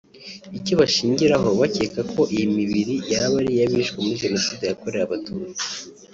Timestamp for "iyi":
2.35-2.47